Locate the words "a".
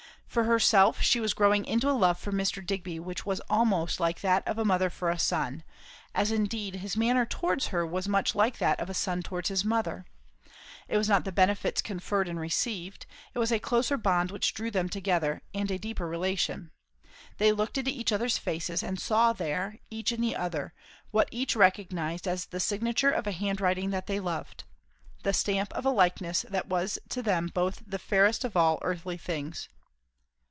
1.89-1.91, 4.57-4.63, 5.09-5.19, 8.89-8.93, 13.51-13.59, 15.69-15.77, 23.27-23.33, 25.85-25.89